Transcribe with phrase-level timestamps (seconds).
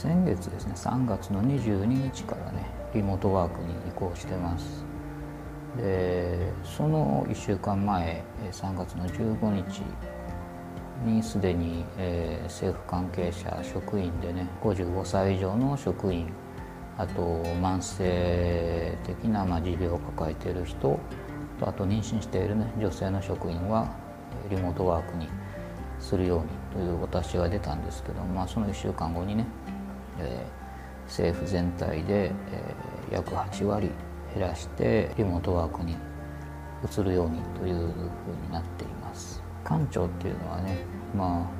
[0.00, 2.64] 先月ですね3月の22日からね
[2.94, 4.82] リモートワークに移行してます。
[5.76, 9.82] でその1週間前3月の15日
[11.04, 16.32] にすでに、えー、政府関係者職員でね55歳以上の職員
[16.96, 20.98] あと慢性的な、まあ、持病を抱えている人
[21.60, 23.94] とあと妊娠している、ね、女性の職員は
[24.48, 25.28] リモートワークに
[25.98, 29.46] するようにというお達しが出たんですけど、まあ、その1週間後にね、
[30.20, 33.90] えー、政府全体で、えー、約8割
[34.34, 35.96] 減らしてリモートワークに
[36.84, 37.84] 移るようにというふう
[38.46, 39.42] になっています。
[39.64, 40.78] 官庁っていうのはね
[41.16, 41.50] ま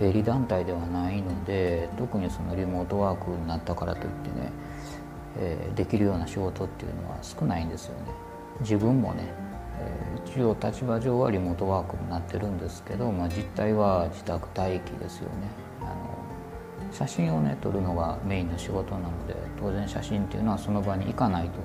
[0.00, 4.52] あ営利団体ではないので特にそのリモートワークになったからといってね、
[5.38, 8.12] えー、できるような仕事っていうのは少ないんですよね
[8.60, 9.32] 自分もね、
[9.78, 15.63] えー、一応立場上はリモートワークになってるんですけど、まあ、実態は自宅待機ですよね
[16.94, 21.58] 写真をね撮るのがメインの仕事なので当然写真っていうのはその場に行かないと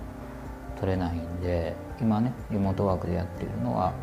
[0.79, 3.93] 撮れないんで今ねリモートワークでやっているのは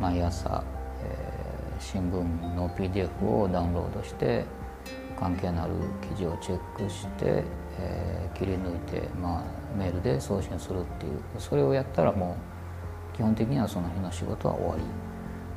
[0.00, 0.64] 毎朝、
[1.00, 2.22] えー、新聞
[2.56, 4.44] の PDF をダウンロードして
[5.16, 5.74] 関係のある
[6.08, 7.44] 記事をチェックして、
[7.78, 11.20] えー、切り抜いて、まあ、メールで送信するっていう。
[11.38, 12.36] それをやったらも
[13.12, 14.82] う基本的にはその日の仕事は終わり。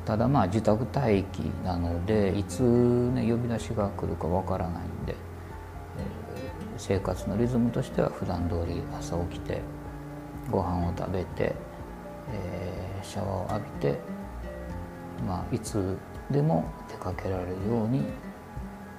[0.08, 5.16] ただまあ自宅待機なのでいつ、ね、呼び出しが来るかわからないんで、えー、
[6.78, 9.60] 生活のリズムとしては普段通り朝起きて
[10.50, 11.54] ご飯を食べて、
[12.32, 13.98] えー、シャワーを浴びて
[15.26, 15.98] まあ、いつ
[16.30, 18.04] でも出かけられるように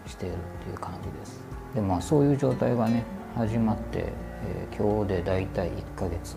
[0.06, 1.42] しているっていう感じです。
[1.74, 3.04] でまあそういう状態がね
[3.36, 6.36] 始まって、えー、今日で大体1ヶ月、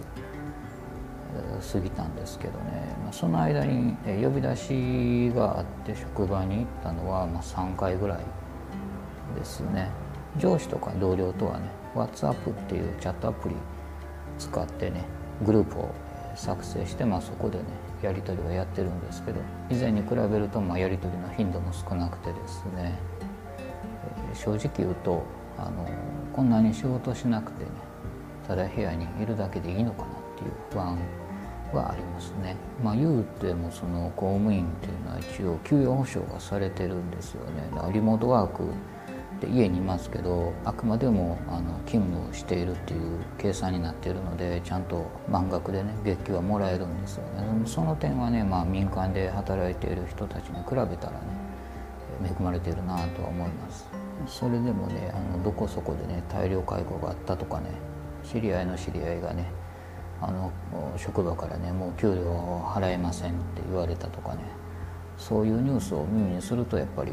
[1.72, 8.18] 過ぎたんですけどね、まあ、その間に、呼び出しがあって職場に行ったのは、ま、3回ぐらい
[9.36, 9.90] ですね。
[10.38, 13.54] 上司とか同僚とはね WhatsApp っていうチャットアプリ
[14.38, 15.04] 使ってね
[15.44, 15.94] グループを
[16.34, 17.64] 作成して、まあ、そこでね
[18.02, 22.98] やり取りはやってるんですけど以前に比べるとまやり取りの頻度も少なくてですね、
[24.30, 25.22] えー、正直言うと
[25.58, 25.88] あの
[26.32, 27.70] こんなに仕事しなくてね
[28.48, 30.98] ただ部屋にいるだけでいいのかなっていう不安
[31.76, 32.56] はありますね。
[32.82, 37.68] まあ、言うてもその公務員っていうのは一応給与保障がされてるんですよね。
[37.74, 38.64] だからリモートワーク
[39.42, 50.96] で家にいますけどあくまでもあの勤務しているっていう計算になっているのでちゃんと満額でね月給はもらえるんですよねその点はね、まあ、民間で働いている人たちに比べたらね
[52.24, 53.86] 恵まれているなとは思います
[54.26, 57.70] それでもねあのどこそこでね大量解雇があったとかね
[58.24, 59.50] 知り合いの知り合いがね
[60.22, 60.52] あの
[60.96, 64.40] 職場からねもう給料を払えませんって言われたとかね。
[65.18, 67.12] そういうニュースを耳にするとやっぱり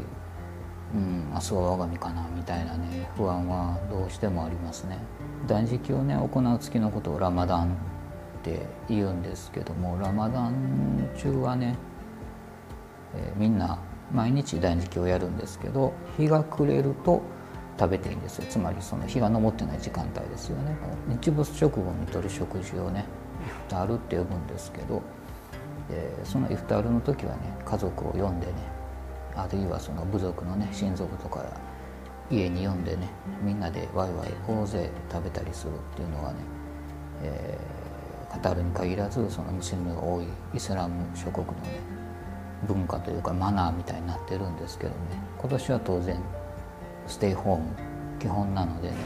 [0.94, 4.98] うん、明日は我が身かなみたいなね不安はどうしてもありますね。
[5.46, 7.74] 断食をね行う月のことをラマダンっ
[8.42, 11.76] て言うんですけどもラマダン中はね、
[13.14, 13.78] えー、みんな
[14.12, 17.22] 毎日断食をやるんですけど日が暮れると
[17.80, 18.46] 食べていいんですよ。
[18.50, 20.76] つまりその日が昇ってない時間帯ですよね。
[21.08, 23.06] 日没直後にとる食事をね
[23.42, 25.00] イフタールって呼ぶんですけど、
[25.88, 28.52] えー、そのイフタールの時はね家族を呼んでね
[29.34, 31.42] あるいはその部族のね親族とか
[32.30, 33.08] 家に呼んでね
[33.42, 36.36] みんなでワイワイ大勢食べたりするっていうのがね、
[37.22, 41.80] えー、カタールに限らずそのムスリムが多いイスラム諸国のね
[42.68, 44.96] 文化というかマナーみたいになってるんですけどね。
[45.38, 46.22] 今年は当然
[47.06, 47.64] ステイホーム
[48.18, 48.96] 基本なのでね、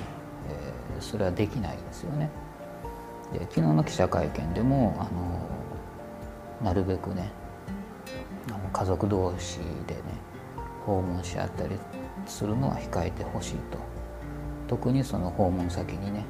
[0.96, 2.30] えー、それはできないですよね。
[3.32, 5.04] で昨日の記者会見でもあ
[6.64, 7.30] のなるべくね
[8.48, 10.02] あの家族同士でね
[10.84, 11.76] 訪問し合ったり
[12.26, 13.78] するのは控えてほしいと
[14.68, 16.24] 特にその訪問先にね、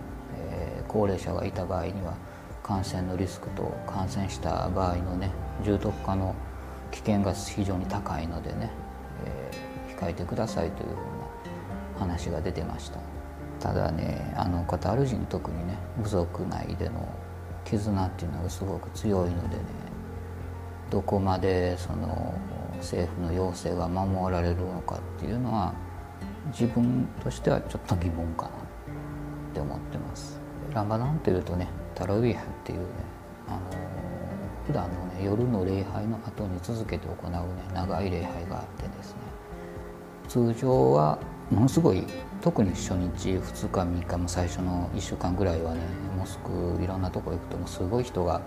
[0.51, 2.15] えー、高齢者がいた場合には
[2.63, 5.31] 感染のリスクと感染した場合のね
[5.65, 6.35] 重篤化の
[6.91, 8.71] 危険が非常に高いのでね、
[9.27, 11.24] えー、控えてくださいというふうな
[11.99, 12.99] 話が出てました
[13.61, 17.09] ただねあのカタール人特にね部族内での
[17.65, 19.63] 絆っていうのがすごく強いのでね
[20.91, 22.35] どこまでその
[22.77, 25.73] 政府の要請が守られるのかっていうのは
[26.49, 28.51] 自分としてはちょっと疑問かなっ
[29.55, 30.39] て思ってます。
[30.75, 32.87] ラマダンというとねタラウィーハっていうね
[33.49, 33.61] あの
[34.67, 37.39] 普段のね夜の礼拝の後に続けて行うね
[37.73, 39.19] 長い礼拝があってですね
[40.29, 41.19] 通常は
[41.51, 42.05] ものすごい
[42.41, 45.81] 特に初日2日3日も最初の1週間ぐらいはね
[46.17, 48.41] モスクいろんなとこ行くともすごい人が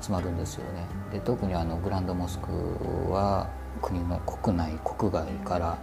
[0.00, 0.86] 集まるんですよね。
[1.12, 2.50] で特にあのグランドモスク
[3.10, 3.48] は
[3.80, 5.78] 国の国内国外から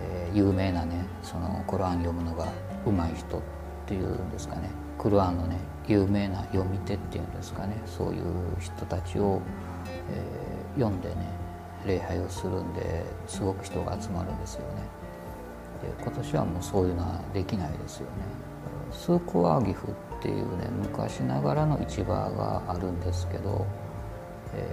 [0.00, 2.48] えー、有名なねそのコラン読むのが
[2.86, 3.42] うまい人っ
[3.86, 8.22] ていうんですかねクルアンのね有名な読み手っていうんですかねそういう
[8.60, 9.40] 人たちを、
[10.10, 11.14] えー、読んでね
[11.86, 14.82] 礼拝をするんですごく人が集まるんですよね。
[15.82, 18.48] で今年はもうそういうのはできないですよね。
[18.90, 23.66] スークワーギフっていうね昔ながらの市場があるんですけど、
[24.54, 24.66] え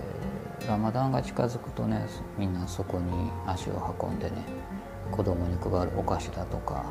[0.62, 2.08] ー、ラマダンが近づくとね
[2.38, 4.38] みんなそこに足を運んでね
[5.12, 6.86] 子供に配るお菓子だとか、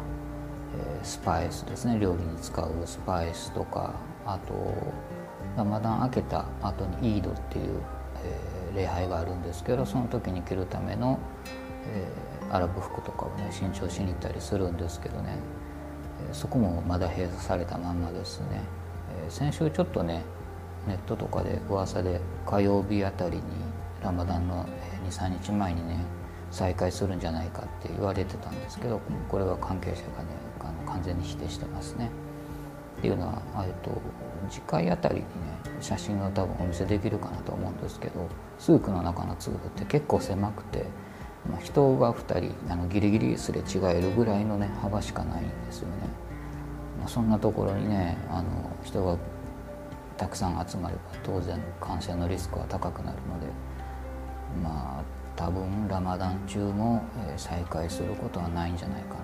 [0.79, 1.99] えー、スパイスですね。
[1.99, 3.95] 料理に使うスパイスとか
[4.27, 4.55] あと
[5.57, 7.81] ラマダン明けた後にイードっていう、
[8.23, 11.19] えー、礼拝があるんですけどその時に着るための、
[11.87, 15.39] えー、アラブ服とかをね新調しに行ったりするんですけどね、
[16.29, 18.63] えー、そこもまだ閉鎖されたまんまですね、
[19.25, 20.23] えー、先週ちょっとね
[20.87, 23.43] ネットとかで噂で火曜日あたりに
[24.03, 24.67] ラマダンの
[25.09, 25.99] 23日前にね
[26.51, 30.29] 再開するんじゃないかって言われてたんですけどこれは関係者がね
[30.61, 32.11] あの完全に否定してますね。
[32.99, 33.91] っていうのは、えっと、
[34.51, 35.27] 次回あたりにね
[35.81, 40.85] 写真を多分お見せできるかなと思うんですけどスークの中の通路って結構狭くて、
[41.51, 45.95] まあ、人が2人あのギリギリすれ違えるぐらいのね幅しかないんですよね。
[46.99, 49.19] まあ、そんなところにねあの人が
[50.17, 53.47] たくさん集まれば当然感染のリスクは高くなるので
[54.63, 55.05] まあ
[55.37, 57.03] 多分ラマダン中も
[57.37, 59.24] 再開することはないんじゃないかな。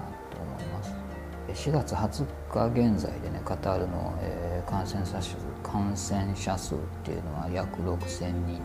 [1.54, 8.60] 4月20日現在でねカタールの、えー、感染者数感染者数っていうのは約6,000人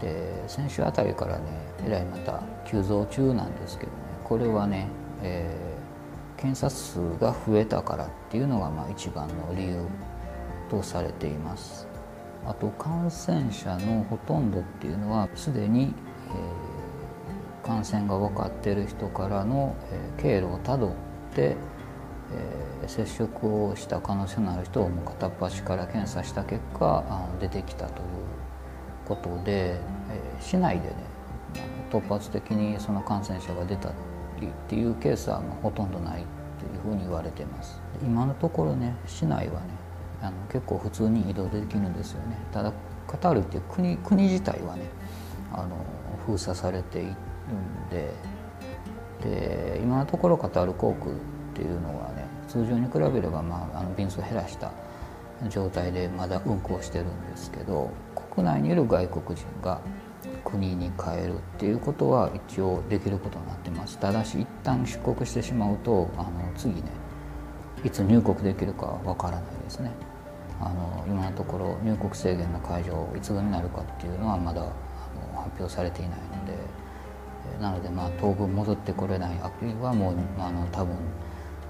[0.00, 1.44] で先週あたりからね
[1.86, 3.98] えらいまた急増中なんですけどね。
[4.24, 4.88] これはね、
[5.22, 9.84] えー、検査数が増えたからっていうのがまあ一番の理由
[10.70, 11.86] とされています。
[12.46, 28.08] あと感染者のほとんどっていうのはすでに、えー、感染が分かっている人からの、えー、経路をたどって、えー、接触をした可能性のある人をもう片っ端から検査した結果あの出てきたという
[29.06, 30.94] ことで、えー、市内でね
[31.90, 33.92] 突発的にその感染者が出た
[34.40, 36.24] りっていうケースはほとんどない
[36.58, 37.80] というふうに言われてます。
[38.02, 39.66] 今のところね市内はね
[40.22, 42.36] あの結構普通に移動できるんですよね。
[42.52, 42.72] ただ
[43.08, 44.82] カタールっていう国国自体はね
[45.52, 45.76] あの
[46.26, 47.14] 封鎖されているん
[47.90, 48.12] で
[49.22, 51.14] で今のところカタール航空っ
[51.54, 54.72] ていうのはね通常に比べれば、まあ、あの便数を減らした
[55.48, 57.90] 状態でまだ運航してるんですけど
[58.34, 59.80] 国内にいる外国人が
[60.44, 63.98] 国に帰るっていうことは一応できることになってます。
[63.98, 66.82] ただし一旦出国してしまうとあの次ね
[67.84, 69.90] いつ入国できるかわからないですね。
[70.60, 76.18] あの今のところ入国制限の解除いつになるかっていうのはまだあの発表されていない
[77.60, 79.38] なのでまあ当分戻ってこれない。
[79.42, 80.96] あるいはもうあの多分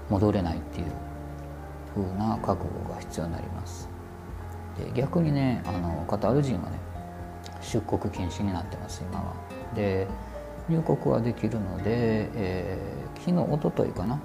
[0.09, 0.85] 戻れないっていう
[1.93, 3.89] ふうな覚悟が必要になります。
[4.77, 6.79] で逆にねあのカタール人はね
[7.61, 9.33] 出国禁止になってます今は。
[9.75, 10.07] で
[10.69, 14.19] 入国はできるので、えー、昨日おとといかな。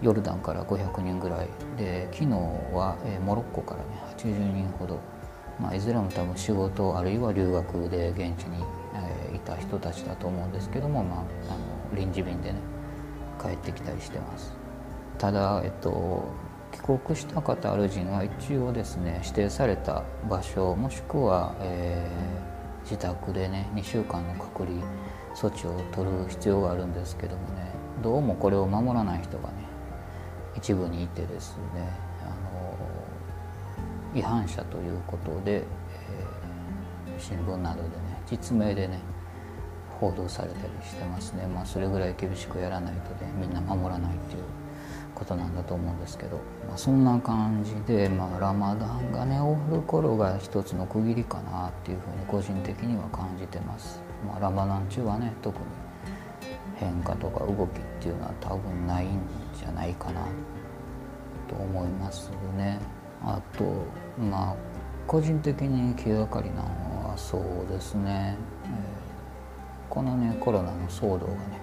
[0.00, 1.48] ヨルダンから500人ぐらい。
[1.76, 2.30] で昨日
[2.72, 5.00] は、えー、モロッコからね80人ほど、
[5.60, 8.64] まあ、いずれも多分仕事あるいは留学で現地に、
[9.48, 11.22] た人たちだと思うんですけども、まあ、あ
[11.92, 12.58] の臨時便でね
[13.40, 14.52] 帰ってきたりしてます。
[15.16, 16.28] ただ、えっと、
[16.72, 24.80] 帰国したカタール人は一応ですね指定された場所もしくは、えー、自宅でね2週間の隔離
[25.34, 29.54] 措置を取る必要があるんですけどもねどうもこれを守らない人がね
[30.56, 31.90] 一部にいてですね
[32.22, 32.76] あの
[34.14, 39.00] 違反者ということで、えー、新聞などでね実名でね
[40.00, 44.44] 報道されたりしてますね、まあ、それぐらい厳しくやらないとねみんな守らないっていう
[45.14, 46.36] ことなんだと思うんですけど、
[46.68, 55.64] まあ、そんな感じで、まあ、ラマダンがね終わる頃が一つの区切りかなっていうふうに個人的には感じてます、まあ、ラマダン中はね特に
[56.76, 59.20] 変化とか動きっていうのは多分ないん
[59.58, 60.22] じゃないかな
[61.48, 62.78] と思いますね。
[63.22, 63.64] あと
[64.16, 64.56] まあ
[65.08, 68.70] 個人的に気がかりなのはそうですね、えー、
[69.88, 71.60] このねコロナの騒動がね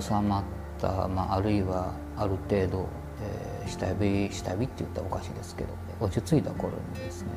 [0.00, 0.44] 収まっ
[0.80, 2.88] た、まあ、あるいはある程度、
[3.22, 5.70] えー、下火下火って言ったらおかしいですけど
[6.00, 7.28] 落ち着いた頃にですね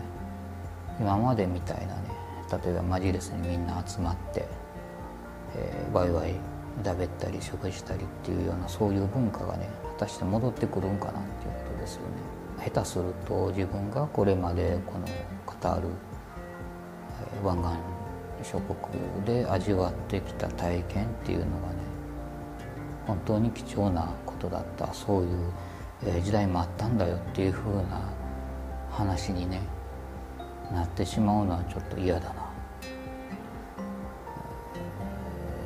[1.00, 2.01] 今までみたいなね
[2.63, 4.45] 例えばマジレスにみんな集まって、
[5.55, 6.35] えー、ワイワイ
[6.83, 12.07] だべったり食事したりっていうようなそういう文化がね果たして戻ってくるんかなっていうことですよね。
[12.63, 15.05] 下手すると自分がこれまでこの
[15.47, 15.88] カタール、
[17.33, 17.43] えー、
[18.43, 18.77] 諸国
[19.25, 21.81] で味わってきた体験っていうのがね
[23.07, 24.93] 本当に貴重なことだった。
[24.93, 25.27] そうい
[26.17, 28.10] う、時代もあったんだよっていうふうな
[28.89, 29.62] 話にね
[30.71, 32.50] なってしまうのはちょっと嫌だな。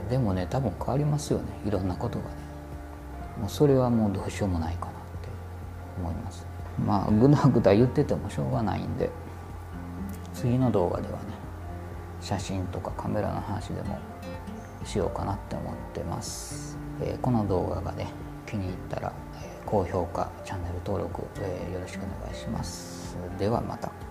[0.09, 1.45] でもね多分変わりますよね。
[1.65, 2.31] いろんなことがね。
[3.39, 4.97] もうそれはもうどうしようもないかなって
[5.99, 6.45] 思います。
[6.83, 9.09] まあぐだぐだ言っててもしょうがないんで
[10.33, 11.34] 次の動画ではね
[12.25, 13.99] 写真とかカメラの話でも
[14.83, 18.07] しようかなって思ってます、えー、この動画がね
[18.47, 19.13] 気に入ったら、
[19.43, 23.15] え、高評価チャンネル登録、えー、よろしくお願いします。
[23.37, 24.04] ではまた。